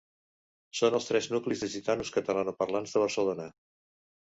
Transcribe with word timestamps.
Són 0.79 0.97
els 0.99 1.09
tres 1.09 1.27
nuclis 1.35 1.61
de 1.65 1.69
gitanos 1.75 2.13
catalanoparlants 2.17 2.97
de 2.97 3.07
Barcelona. 3.07 3.49